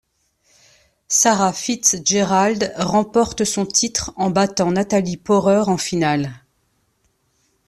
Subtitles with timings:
[1.09, 6.41] Sarah Fitz-Gerald remporte son titre en battant Natalie Pohrer en finale.